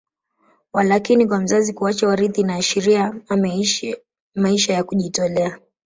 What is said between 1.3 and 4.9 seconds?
mzazi kuacha warithi inashiria ameishi maisha ya